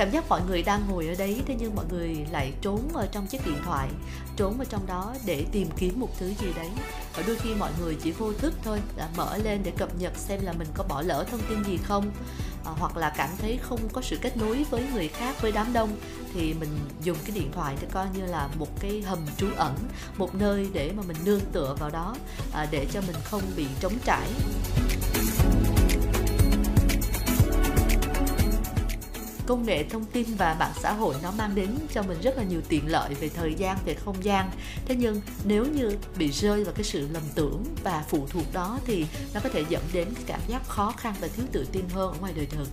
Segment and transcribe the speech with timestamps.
[0.00, 3.06] cảm giác mọi người đang ngồi ở đấy thế nhưng mọi người lại trốn ở
[3.12, 3.88] trong chiếc điện thoại
[4.36, 6.68] trốn ở trong đó để tìm kiếm một thứ gì đấy.
[7.16, 10.16] Và đôi khi mọi người chỉ vô thức thôi là mở lên để cập nhật
[10.16, 12.10] xem là mình có bỏ lỡ thông tin gì không
[12.64, 15.72] à, hoặc là cảm thấy không có sự kết nối với người khác với đám
[15.72, 15.90] đông.
[16.34, 19.74] Thì mình dùng cái điện thoại để coi như là một cái hầm trú ẩn
[20.16, 22.16] một nơi để mà mình nương tựa vào đó
[22.52, 24.28] à, để cho mình không bị trống trải.
[29.50, 32.42] Công nghệ thông tin và mạng xã hội nó mang đến cho mình rất là
[32.42, 34.50] nhiều tiện lợi về thời gian, về không gian.
[34.84, 38.78] Thế nhưng nếu như bị rơi vào cái sự lầm tưởng và phụ thuộc đó
[38.86, 41.88] thì nó có thể dẫn đến cái cảm giác khó khăn và thiếu tự tin
[41.88, 42.68] hơn ở ngoài đời thực.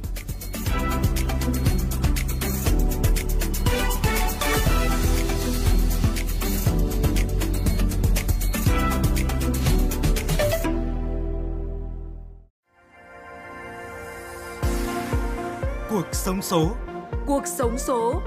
[16.08, 16.76] Cuộc sống số
[17.26, 18.22] Cuộc sống số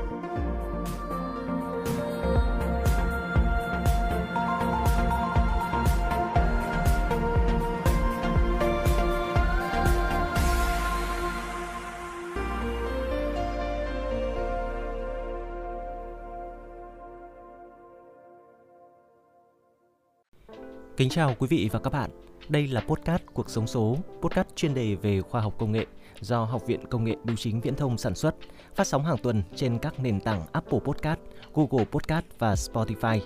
[20.96, 22.29] Kính chào quý vị và các bạn.
[22.50, 25.86] Đây là podcast Cuộc sống số, podcast chuyên đề về khoa học công nghệ
[26.20, 28.34] do Học viện Công nghệ Bưu chính Viễn thông sản xuất,
[28.74, 31.20] phát sóng hàng tuần trên các nền tảng Apple Podcast,
[31.54, 33.20] Google Podcast và Spotify.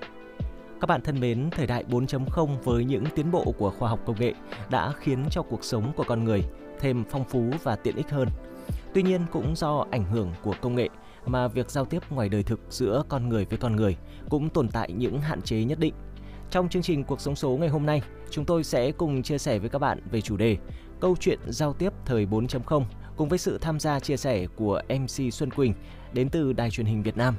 [0.81, 4.21] Các bạn thân mến, thời đại 4.0 với những tiến bộ của khoa học công
[4.21, 4.33] nghệ
[4.71, 6.45] đã khiến cho cuộc sống của con người
[6.81, 8.29] thêm phong phú và tiện ích hơn.
[8.95, 10.89] Tuy nhiên cũng do ảnh hưởng của công nghệ
[11.27, 13.97] mà việc giao tiếp ngoài đời thực giữa con người với con người
[14.31, 15.95] cũng tồn tại những hạn chế nhất định.
[16.55, 19.59] Trong chương trình Cuộc sống số ngày hôm nay, chúng tôi sẽ cùng chia sẻ
[19.59, 20.57] với các bạn về chủ đề
[21.01, 22.85] câu chuyện giao tiếp thời 4.0
[23.17, 25.75] cùng với sự tham gia chia sẻ của MC Xuân Quỳnh
[26.13, 27.35] đến từ Đài truyền hình Việt Nam.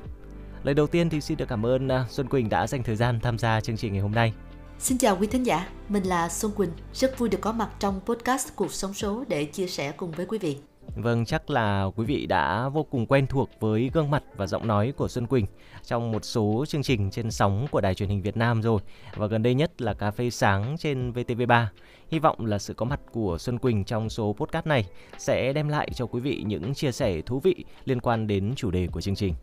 [0.63, 3.19] Lời đầu tiên thì xin được cảm ơn à, Xuân Quỳnh đã dành thời gian
[3.19, 4.33] tham gia chương trình ngày hôm nay.
[4.79, 7.99] Xin chào quý thính giả, mình là Xuân Quỳnh, rất vui được có mặt trong
[8.05, 10.57] podcast Cuộc sống số để chia sẻ cùng với quý vị.
[10.95, 14.67] Vâng, chắc là quý vị đã vô cùng quen thuộc với gương mặt và giọng
[14.67, 15.45] nói của Xuân Quỳnh
[15.83, 18.81] trong một số chương trình trên sóng của Đài truyền hình Việt Nam rồi
[19.15, 21.65] và gần đây nhất là Cà phê sáng trên VTV3.
[22.11, 24.85] Hy vọng là sự có mặt của Xuân Quỳnh trong số podcast này
[25.17, 28.71] sẽ đem lại cho quý vị những chia sẻ thú vị liên quan đến chủ
[28.71, 29.33] đề của chương trình.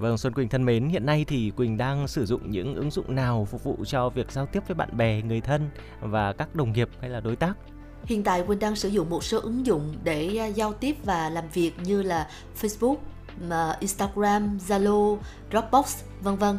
[0.00, 3.14] Vâng, Xuân Quỳnh thân mến, hiện nay thì Quỳnh đang sử dụng những ứng dụng
[3.14, 6.72] nào phục vụ cho việc giao tiếp với bạn bè, người thân và các đồng
[6.72, 7.52] nghiệp hay là đối tác?
[8.04, 11.30] Hiện tại Quỳnh đang sử dụng một số ứng dụng để à, giao tiếp và
[11.30, 12.28] làm việc như là
[12.60, 12.96] Facebook,
[13.80, 15.18] Instagram, Zalo,
[15.52, 16.58] Dropbox, vân vân.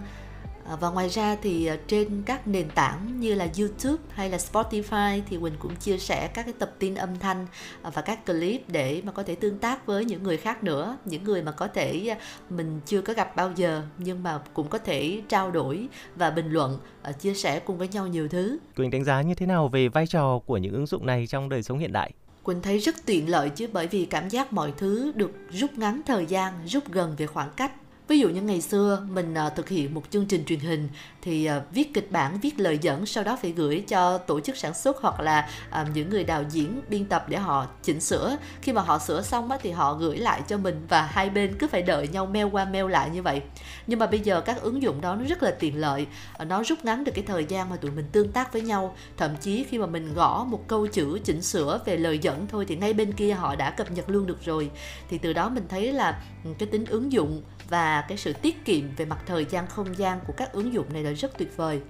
[0.65, 4.37] À, và ngoài ra thì à, trên các nền tảng như là YouTube hay là
[4.37, 7.47] Spotify thì Quỳnh cũng chia sẻ các cái tập tin âm thanh
[7.81, 10.97] à, và các clip để mà có thể tương tác với những người khác nữa,
[11.05, 12.17] những người mà có thể
[12.49, 16.51] mình chưa có gặp bao giờ nhưng mà cũng có thể trao đổi và bình
[16.51, 16.77] luận,
[17.19, 18.57] chia sẻ cùng với nhau nhiều thứ.
[18.75, 21.49] Quỳnh đánh giá như thế nào về vai trò của những ứng dụng này trong
[21.49, 22.11] đời sống hiện đại?
[22.43, 26.01] Quỳnh thấy rất tiện lợi chứ bởi vì cảm giác mọi thứ được rút ngắn
[26.05, 27.71] thời gian, rút gần về khoảng cách
[28.11, 30.89] ví dụ như ngày xưa, mình ờ, thực hiện một chương trình truyền hình
[31.21, 34.57] thì ờ, viết kịch bản, viết lời dẫn, sau đó phải gửi cho tổ chức
[34.57, 38.37] sản xuất hoặc là ờ, những người đạo diễn, biên tập để họ chỉnh sửa.
[38.61, 41.67] Khi mà họ sửa xong thì họ gửi lại cho mình và hai bên cứ
[41.67, 43.41] phải đợi nhau mail qua mail lại như vậy.
[43.87, 46.07] Nhưng mà bây giờ các ứng dụng đó nó rất là tiện lợi
[46.47, 48.95] nó rút ngắn được cái thời gian mà tụi mình tương tác với nhau.
[49.17, 52.65] Thậm chí khi mà mình gõ một câu chữ chỉnh sửa về lời dẫn thôi
[52.67, 54.69] thì ngay bên kia họ đã cập nhật luôn được rồi.
[55.09, 58.65] Thì từ đó mình thấy là ừ, cái tính ứng dụng và cái sự tiết
[58.65, 61.57] kiệm về mặt thời gian không gian của các ứng dụng này là rất tuyệt
[61.57, 61.81] vời.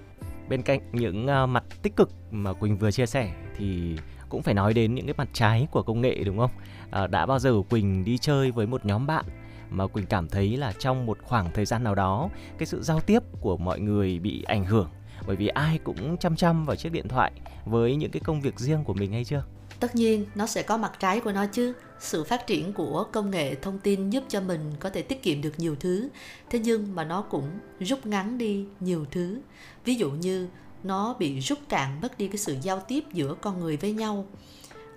[0.48, 3.96] Bên cạnh những uh, mặt tích cực mà Quỳnh vừa chia sẻ thì
[4.28, 6.50] cũng phải nói đến những cái mặt trái của công nghệ đúng không?
[6.90, 9.24] À, đã bao giờ Quỳnh đi chơi với một nhóm bạn
[9.70, 12.28] mà Quỳnh cảm thấy là trong một khoảng thời gian nào đó
[12.58, 14.88] cái sự giao tiếp của mọi người bị ảnh hưởng
[15.26, 17.32] bởi vì ai cũng chăm chăm vào chiếc điện thoại
[17.64, 19.44] với những cái công việc riêng của mình hay chưa?
[19.82, 21.72] Tất nhiên nó sẽ có mặt trái của nó chứ.
[22.00, 25.42] Sự phát triển của công nghệ thông tin giúp cho mình có thể tiết kiệm
[25.42, 26.08] được nhiều thứ.
[26.50, 27.50] Thế nhưng mà nó cũng
[27.80, 29.40] rút ngắn đi nhiều thứ.
[29.84, 30.48] Ví dụ như
[30.82, 34.26] nó bị rút cạn mất đi cái sự giao tiếp giữa con người với nhau.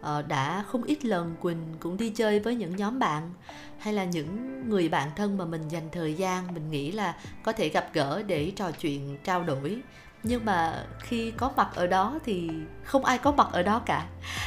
[0.01, 3.29] Ờ, đã không ít lần quỳnh cũng đi chơi với những nhóm bạn
[3.77, 7.51] hay là những người bạn thân mà mình dành thời gian mình nghĩ là có
[7.51, 9.81] thể gặp gỡ để trò chuyện trao đổi
[10.27, 12.49] nhưng mà khi có mặt ở đó thì
[12.83, 14.05] không ai có mặt ở đó cả.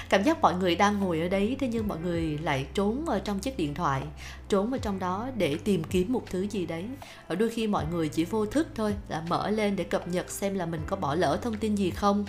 [0.09, 3.19] Cảm giác mọi người đang ngồi ở đấy thế nhưng mọi người lại trốn ở
[3.19, 4.03] trong chiếc điện thoại
[4.49, 6.85] trốn ở trong đó để tìm kiếm một thứ gì đấy.
[7.29, 10.31] Ở đôi khi mọi người chỉ vô thức thôi là mở lên để cập nhật
[10.31, 12.25] xem là mình có bỏ lỡ thông tin gì không.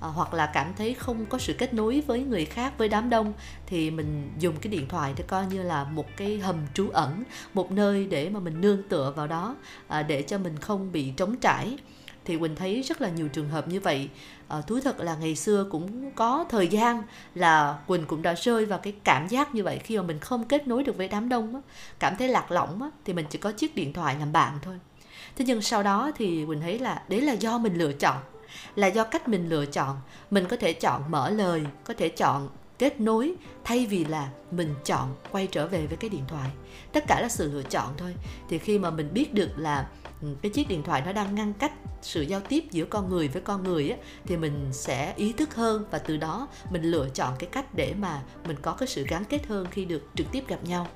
[0.00, 3.10] À, hoặc là cảm thấy không có sự kết nối với người khác với đám
[3.10, 3.32] đông
[3.66, 7.24] thì mình dùng cái điện thoại để coi như là một cái hầm trú ẩn
[7.54, 9.56] một nơi để mà mình nương tựa vào đó
[9.88, 11.76] à, để cho mình không bị trống trải
[12.24, 14.08] thì quỳnh thấy rất là nhiều trường hợp như vậy.
[14.48, 17.02] À, thú thật là ngày xưa cũng có thời gian
[17.34, 19.78] là quỳnh cũng đã rơi vào cái cảm giác như vậy.
[19.78, 21.60] Khi mà mình không kết nối được với đám đông á,
[21.98, 24.78] cảm thấy lạc lõng á, thì mình chỉ có chiếc điện thoại làm bạn thôi.
[25.36, 28.16] Thế nhưng sau đó thì quỳnh thấy là đấy là do mình lựa chọn
[28.74, 29.96] là do cách mình lựa chọn.
[30.30, 32.48] Mình có thể chọn mở lời có thể chọn
[32.82, 33.34] kết nối
[33.64, 36.50] thay vì là mình chọn quay trở về với cái điện thoại.
[36.92, 38.14] Tất cả là sự lựa chọn thôi.
[38.48, 39.88] Thì khi mà mình biết được là
[40.22, 43.28] ừ, cái chiếc điện thoại nó đang ngăn cách sự giao tiếp giữa con người
[43.28, 47.08] với con người á, thì mình sẽ ý thức hơn và từ đó mình lựa
[47.08, 50.26] chọn cái cách để mà mình có cái sự gắn kết hơn khi được trực
[50.32, 50.86] tiếp gặp nhau.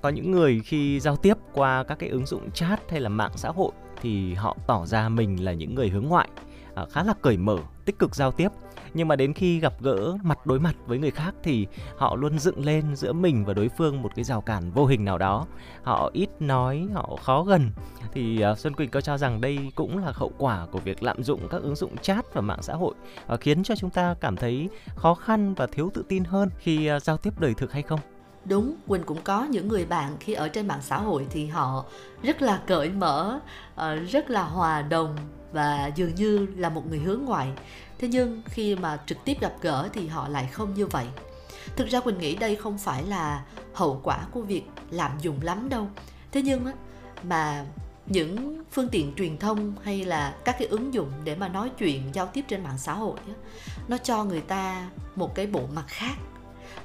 [0.00, 3.32] Có những người khi giao tiếp qua các cái ứng dụng chat hay là mạng
[3.36, 3.72] xã hội
[4.02, 6.28] thì họ tỏ ra mình là những người hướng ngoại
[6.74, 8.48] à, khá là cởi mở, tích cực giao tiếp
[8.94, 12.38] nhưng mà đến khi gặp gỡ mặt đối mặt với người khác thì họ luôn
[12.38, 15.46] dựng lên giữa mình và đối phương một cái rào cản vô hình nào đó.
[15.82, 17.70] Họ ít nói họ khó gần.
[18.12, 21.22] Thì uh, xuân quỳnh có cho rằng đây cũng là hậu quả của việc lạm
[21.22, 22.94] dụng các ứng dụng chat và mạng xã hội
[23.34, 26.90] uh, khiến cho chúng ta cảm thấy khó khăn và thiếu tự tin hơn khi
[26.96, 28.00] uh, giao tiếp đời thực hay không?
[28.44, 31.84] Đúng quỳnh cũng có những người bạn khi ở trên mạng xã hội thì họ
[32.22, 33.40] rất là cởi mở
[33.74, 35.16] ờ, rất là hòa đồng
[35.52, 37.52] và dường như là một người hướng ngoại
[37.98, 41.06] thế nhưng khi mà trực tiếp gặp gỡ thì họ lại không như vậy.
[41.76, 45.68] Thực ra quỳnh nghĩ đây không phải là hậu quả của việc lạm dụng lắm
[45.68, 45.88] đâu.
[46.32, 46.72] Thế nhưng á
[47.22, 47.64] mà
[48.06, 52.10] những phương tiện truyền thông hay là các cái ứng dụng để mà nói chuyện
[52.12, 53.34] giao tiếp trên mạng xã hội á,
[53.88, 56.14] nó cho người ta một cái bộ mặt khác.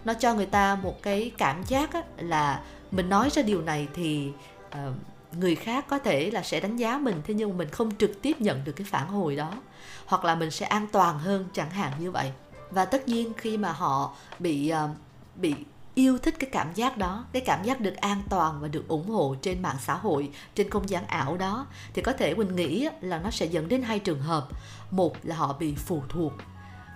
[0.06, 3.88] Nó cho người ta một cái cảm giác á, là mình nói ra điều này
[3.94, 4.32] thì
[4.68, 4.96] uh,
[5.32, 8.42] người khác có thể là sẽ đánh giá mình, thế nhưng mình không trực tiếp
[8.42, 9.54] nhận được cái phản hồi đó,
[10.06, 12.32] hoặc là mình sẽ an toàn hơn chẳng hạn như vậy.
[12.72, 14.90] Và tất nhiên khi mà họ bị ờ,
[15.36, 15.56] bị
[15.96, 19.10] yêu thích cái cảm giác đó, cái cảm giác được an toàn và được ủng
[19.10, 22.90] hộ trên mạng xã hội, trên không gian ảo đó, thì có thể mình nghĩ
[23.02, 24.48] là nó sẽ dẫn đến hai trường hợp.
[24.92, 26.34] Một là họ bị phụ thuộc,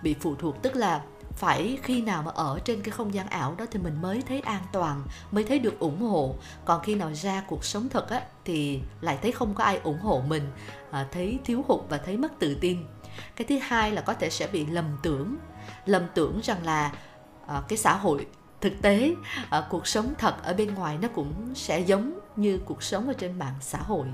[0.04, 1.02] bị phụ thuộc tức là
[1.36, 4.40] phải khi nào mà ở trên cái không gian ảo đó thì mình mới thấy
[4.40, 6.36] an toàn mới thấy được ủng hộ.
[6.66, 10.00] Còn khi nào ra cuộc sống thật á thì lại thấy không có ai ủng
[10.00, 10.44] hộ mình
[10.92, 12.86] à, thấy thiếu hụt và thấy mất tự tin.
[13.36, 15.38] Cái thứ hai là có thể sẽ bị lầm tưởng
[15.86, 16.92] lầm tưởng rằng là
[17.48, 18.28] à, cái xã hội
[18.64, 19.16] thực tế
[19.50, 23.14] à, cuộc sống thật ở bên ngoài nó cũng sẽ giống như cuộc sống ở
[23.14, 24.08] trên mạng xã hội.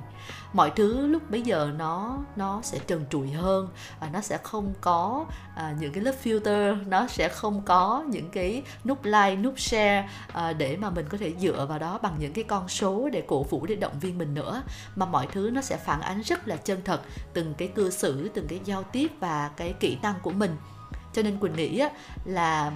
[0.54, 3.70] Mọi thứ lúc bấy giờ nó nó sẽ trần trụi hơn
[4.00, 5.26] à, nó sẽ không có
[5.56, 10.10] à, những cái lớp filter nó sẽ không có những cái nút like nút share
[10.34, 13.24] à, để mà mình có thể dựa vào đó bằng những cái con số để
[13.28, 14.64] cổ vũ để động viên mình nữa.
[14.96, 17.02] Mà mọi thứ nó sẽ phản ánh rất là chân thật
[17.34, 20.56] từng cái cư xử từng cái giao tiếp và cái kỹ năng của mình.
[21.14, 21.90] Cho nên quỳnh nghĩ á,
[22.26, 22.72] là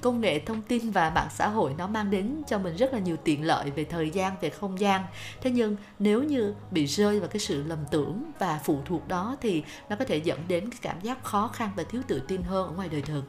[0.00, 2.98] công nghệ thông tin và mạng xã hội nó mang đến cho mình rất là
[2.98, 5.02] nhiều tiện lợi về thời gian, về không gian.
[5.40, 9.36] Thế nhưng nếu như bị rơi vào cái sự lầm tưởng và phụ thuộc đó
[9.40, 12.42] thì nó có thể dẫn đến cái cảm giác khó khăn và thiếu tự tin
[12.42, 13.24] hơn ở ngoài đời thực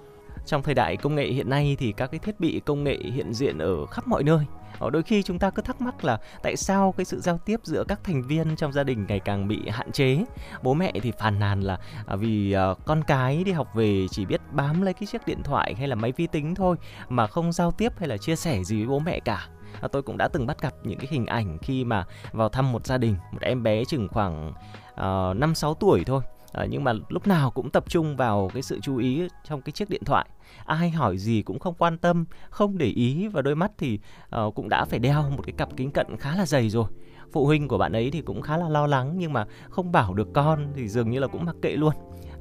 [0.45, 3.33] trong thời đại công nghệ hiện nay thì các cái thiết bị công nghệ hiện
[3.33, 4.45] diện ở khắp mọi nơi.
[4.79, 7.59] Ở đôi khi chúng ta cứ thắc mắc là tại sao cái sự giao tiếp
[7.63, 10.25] giữa các thành viên trong gia đình ngày càng bị hạn chế?
[10.63, 14.25] Bố mẹ thì phàn nàn là à, vì à, con cái đi học về chỉ
[14.25, 16.75] biết bám lấy cái chiếc điện thoại hay là máy vi tính thôi
[17.09, 19.47] mà không giao tiếp hay là chia sẻ gì với bố mẹ cả.
[19.81, 22.71] À, tôi cũng đã từng bắt gặp những cái hình ảnh khi mà vào thăm
[22.71, 24.53] một gia đình một em bé chừng khoảng
[24.95, 26.21] ờ, năm uh, sáu tuổi thôi.
[26.53, 29.71] À, nhưng mà lúc nào cũng tập trung vào cái sự chú ý trong cái
[29.71, 30.29] chiếc điện thoại.
[30.65, 33.99] Ai hỏi gì cũng không quan tâm không để ý và đôi mắt thì
[34.45, 36.85] uh, cũng đã phải đeo một cái cặp kính cận khá là dày rồi.
[37.31, 40.13] Phụ huynh của bạn ấy thì cũng khá là lo lắng nhưng mà không bảo
[40.13, 41.93] được con thì dường như là cũng mặc kệ luôn.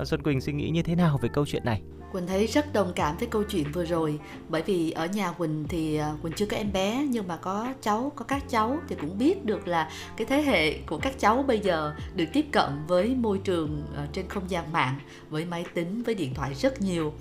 [0.05, 1.83] Xuân Quỳnh suy nghĩ như thế nào về câu chuyện này?
[2.13, 4.19] Quỳnh thấy rất đồng cảm với câu chuyện vừa rồi.
[4.49, 7.75] Bởi vì ở nhà Quỳnh thì à, Quỳnh chưa có em bé nhưng mà có
[7.83, 11.43] cháu có các cháu thì cũng biết được là cái thế hệ của các cháu
[11.43, 14.99] bây giờ được tiếp cận với môi trường à, trên không gian mạng
[15.31, 17.13] với máy tính với điện thoại rất nhiều.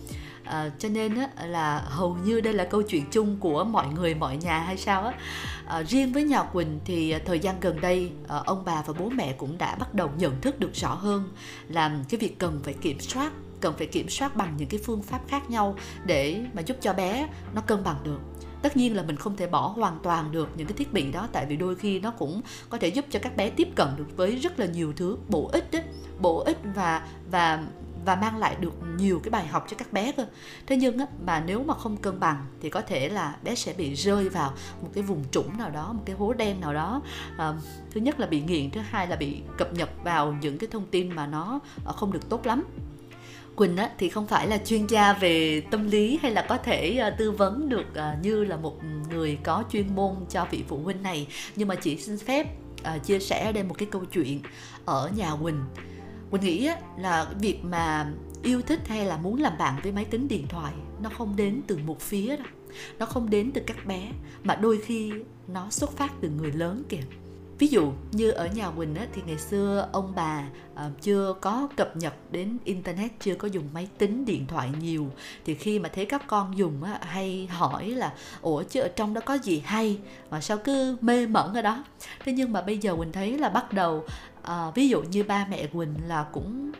[0.43, 4.15] À, cho nên á, là hầu như đây là câu chuyện chung của mọi người
[4.15, 5.13] mọi nhà hay sao á.
[5.65, 8.93] À, riêng với nhà Quỳnh thì à, thời gian gần đây à, ông bà và
[8.99, 11.23] bố mẹ cũng đã bắt đầu nhận thức được rõ hơn
[11.67, 15.03] làm cái việc cần phải kiểm soát cần phải kiểm soát bằng những cái phương
[15.03, 18.19] pháp khác nhau để mà giúp cho bé nó cân bằng được.
[18.61, 21.27] Tất nhiên là mình không thể bỏ hoàn toàn được những cái thiết bị đó
[21.31, 24.17] tại vì đôi khi nó cũng có thể giúp cho các bé tiếp cận được
[24.17, 25.83] với rất là nhiều thứ bổ ích đấy
[26.19, 27.63] bổ ích và và
[28.05, 30.25] và mang lại được nhiều cái bài học cho các bé cơ.
[30.67, 33.73] Thế nhưng á, mà nếu mà không cân bằng thì có thể là bé sẽ
[33.73, 37.01] bị rơi vào một cái vùng trũng nào đó một cái hố đen nào đó.
[37.37, 37.53] À,
[37.91, 40.85] thứ nhất là bị nghiện thứ hai là bị cập nhật vào những cái thông
[40.85, 42.63] tin mà nó ờ, không được tốt lắm.
[43.57, 47.03] Quỳnh á, thì không phải là chuyên gia về tâm lý hay là có thể
[47.07, 48.75] uh, tư vấn được uh, như là một
[49.09, 51.27] người có chuyên môn cho vị phụ huynh này.
[51.55, 52.47] Nhưng mà chỉ xin phép
[52.81, 54.41] uh, chia sẻ ở đây một cái câu chuyện
[54.85, 55.63] ở nhà Quỳnh.
[56.31, 58.11] Quỳnh nghĩ á, là việc mà
[58.43, 61.61] yêu thích hay là muốn làm bạn với máy tính điện thoại nó không đến
[61.67, 62.47] từ một phía đâu.
[62.99, 64.11] Nó không đến từ các bé
[64.43, 65.11] mà đôi khi
[65.47, 67.03] nó xuất phát từ người lớn kìa
[67.59, 70.43] ví dụ như ở nhà Quỳnh á, thì ngày xưa ông bà
[70.75, 75.07] à, chưa có cập nhật đến internet chưa có dùng máy tính điện thoại nhiều.
[75.45, 79.13] Thì khi mà thấy các con dùng á, hay hỏi là ủa chứ ở trong
[79.13, 79.99] đó có gì hay?
[80.29, 81.83] Mà sao cứ mê mẩn ở đó.
[82.25, 84.03] Thế nhưng mà bây giờ Quỳnh thấy là bắt đầu
[84.43, 86.71] à, ví dụ như ba mẹ Quỳnh là cũng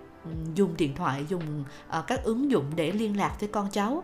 [0.55, 1.63] dùng điện thoại dùng
[1.99, 4.03] uh, các ứng dụng để liên lạc với con cháu.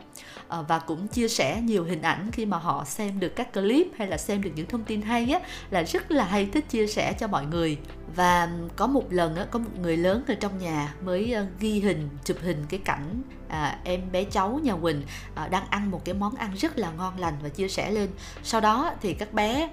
[0.59, 3.87] Uh, và cũng chia sẻ nhiều hình ảnh khi mà họ xem được các clip
[3.97, 5.39] hay là xem được những thông tin hay á
[5.69, 7.77] là rất là hay thích chia sẻ cho mọi người.
[8.15, 11.79] Và có một lần á có một người lớn ở trong nhà mới ờ, ghi
[11.79, 13.21] hình chụp hình cái cảnh
[13.53, 15.01] à, em bé cháu nhà Quỳnh
[15.35, 18.09] à, đang ăn một cái món ăn rất là ngon lành và chia sẻ lên.
[18.43, 19.69] Sau đó thì các bé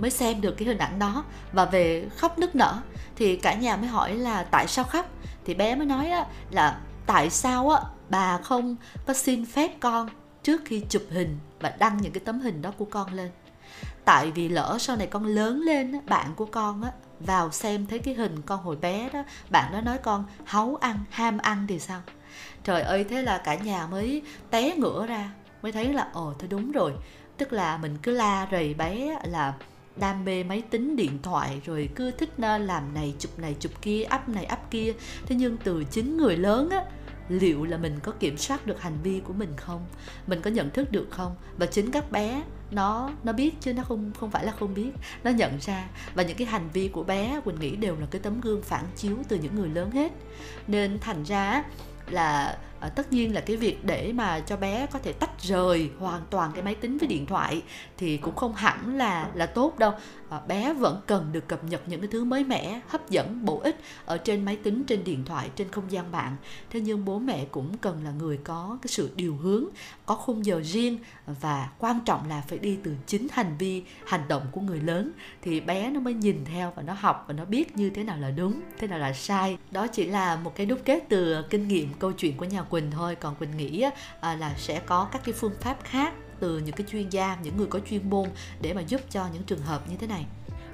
[0.00, 2.74] mới xem được cái hình ảnh đó và về khóc nức nở
[3.16, 5.06] thì cả nhà mới hỏi là tại sao khóc?
[5.44, 10.08] Thì bé mới nói á, là tại sao á bà không có xin phép con
[10.42, 13.30] trước khi chụp hình và đăng những cái tấm hình đó của con lên?
[14.04, 16.90] Tại vì lỡ sau này con lớn lên bạn của con á
[17.20, 20.98] vào xem thấy cái hình con hồi bé đó bạn đó nói con háu ăn
[21.10, 22.00] ham ăn thì sao?
[22.64, 25.30] Trời ơi thế là cả nhà mới té ngửa ra
[25.62, 26.92] mới thấy là ồ thôi đúng rồi
[27.36, 29.54] tức là mình cứ la rầy bé là
[29.96, 33.72] đam mê máy tính, điện thoại, rồi cứ thích ờ, làm này chụp này chụp
[33.82, 34.92] kia ấp này ấp kia.
[35.26, 36.84] Thế nhưng từ chính người lớn á,
[37.28, 39.86] liệu là mình có kiểm soát được hành vi của mình không?
[40.26, 41.36] Mình có nhận thức được không?
[41.56, 44.90] Và chính các bé, nó nó biết chứ nó không không phải là không biết.
[45.24, 45.84] Nó nhận ra.
[46.14, 48.84] Và những cái hành vi của bé quỳnh nghĩ đều là cái tấm gương phản
[48.96, 50.12] chiếu từ những người lớn hết.
[50.66, 51.64] Nên thành ra
[52.10, 55.90] là à, tất nhiên là cái việc để mà cho bé có thể tách rời
[55.98, 57.62] hoàn toàn cái máy tính với điện thoại
[57.96, 59.92] thì cũng không hẳn là là tốt đâu.
[60.28, 63.58] À, bé vẫn cần được cập nhật những cái thứ mới mẻ hấp dẫn bổ
[63.58, 66.36] ích ở trên máy tính trên điện thoại trên không gian mạng.
[66.70, 69.64] Thế nhưng bố mẹ cũng cần là người có cái sự điều hướng
[70.06, 70.98] có khung giờ riêng
[71.40, 75.10] và quan trọng là phải đi từ chính hành vi hành động của người lớn
[75.42, 78.18] thì bé nó mới nhìn theo và nó học và nó biết như thế nào
[78.18, 79.58] là đúng thế nào là sai.
[79.70, 82.90] Đó chỉ là một cái đúc kết từ kinh nghiệm câu chuyện của nhà Quỳnh
[82.90, 83.84] thôi còn Quỳnh nghĩ
[84.20, 87.56] à, là sẽ có các cái phương pháp khác từ những cái chuyên gia những
[87.56, 88.28] người có chuyên môn
[88.60, 90.26] để mà giúp cho những trường hợp như thế này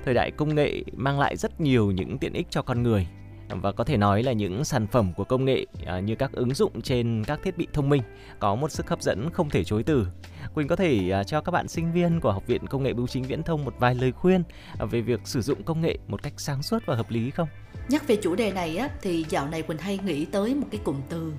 [0.05, 3.07] thời đại công nghệ mang lại rất nhiều những tiện ích cho con người
[3.49, 6.55] và có thể nói là những sản phẩm của công nghệ à, như các ứng
[6.55, 8.03] dụng trên các thiết bị thông minh
[8.39, 10.07] có một sức hấp dẫn không thể chối từ.
[10.55, 13.07] Quỳnh có thể à, cho các bạn sinh viên của Học viện Công nghệ Bưu
[13.07, 14.43] chính Viễn thông một vài lời khuyên
[14.91, 17.49] về việc sử dụng công nghệ một cách sáng suốt và hợp lý không?
[17.89, 20.81] Nhắc về chủ đề này á, thì dạo này Quỳnh hay nghĩ tới một cái
[20.85, 21.33] cụm từ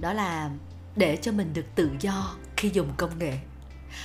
[0.00, 0.50] đó là
[0.96, 3.38] để cho mình được tự do khi dùng công nghệ.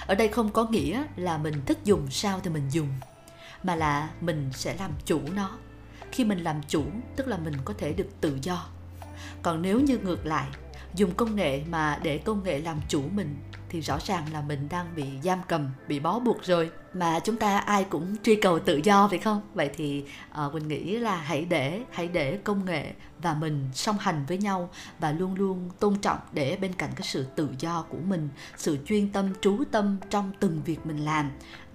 [0.08, 2.90] Ở đây không có nghĩa là mình thích dùng sao thì mình dùng,
[3.64, 5.58] mà là mình sẽ làm chủ nó.
[6.12, 6.84] Khi mình làm chủ,
[7.16, 8.66] tức là mình có thể được tự do.
[9.42, 10.48] Còn nếu như ngược lại,
[10.96, 13.36] dùng công nghệ mà để công nghệ làm chủ mình
[13.74, 16.72] thì rõ ràng là mình đang bị giam cầm bị bó buộc rồi.
[16.94, 19.42] Mà chúng ta ai cũng truy cầu tự do phải không?
[19.54, 20.04] Vậy thì
[20.46, 24.38] uh, quỳnh nghĩ là hãy để hãy để công nghệ và mình song hành với
[24.38, 28.30] nhau và luôn luôn tôn trọng để bên cạnh cái sự tự do của mình
[28.58, 31.32] sự chuyên tâm trú tâm trong từng việc mình làm.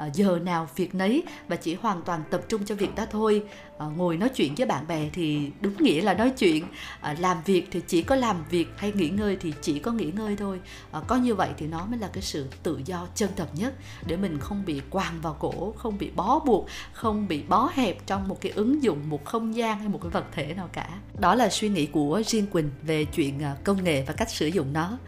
[0.06, 3.44] Uh, giờ nào việc nấy và chỉ hoàn toàn tập trung cho việc đó thôi.
[3.76, 6.64] Uh, ngồi nói chuyện với bạn bè thì đúng nghĩa là nói chuyện.
[7.12, 10.12] Uh, làm việc thì chỉ có làm việc hay nghỉ ngơi thì chỉ có nghỉ
[10.16, 10.60] ngơi thôi.
[10.98, 13.74] Uh, có như vậy thì nó mới là cái sự tự do chân thật nhất.
[14.06, 18.06] Để mình không bị quàng vào cổ không bị bó buộc không bị bó hẹp
[18.06, 20.88] trong một cái ứng dụng một không gian hay một cái vật thể nào cả.
[21.18, 24.46] Đó là suy nghĩ của riêng quỳnh về chuyện à, công nghệ và cách sử
[24.46, 24.98] dụng nó.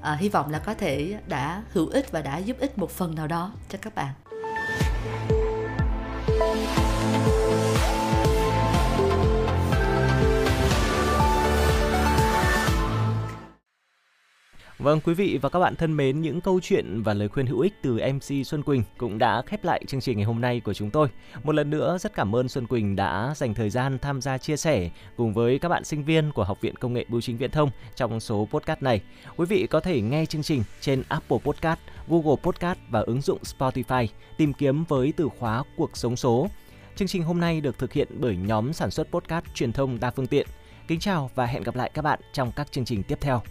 [0.00, 3.14] À, hy vọng là có thể đã hữu ích và đã giúp ích một phần
[3.14, 4.14] nào đó cho các bạn.
[14.82, 17.60] Vâng, quý vị và các bạn thân mến, những câu chuyện và lời khuyên hữu
[17.60, 20.74] ích từ MC Xuân Quỳnh cũng đã khép lại chương trình ngày hôm nay của
[20.74, 21.08] chúng tôi.
[21.44, 24.56] Một lần nữa rất cảm ơn Xuân Quỳnh đã dành thời gian tham gia chia
[24.56, 27.50] sẻ cùng với các bạn sinh viên của Học viện Công nghệ Bưu chính Viễn
[27.50, 29.00] thông trong số podcast này.
[29.36, 33.38] Quý vị có thể nghe chương trình trên Apple Podcast, Google Podcast và ứng dụng
[33.42, 34.06] Spotify,
[34.36, 36.48] tìm kiếm với từ khóa cuộc sống số.
[36.96, 40.10] Chương trình hôm nay được thực hiện bởi nhóm sản xuất podcast truyền thông đa
[40.10, 40.46] phương tiện
[40.88, 43.42] Kính chào và hẹn gặp lại các bạn trong các chương trình tiếp theo.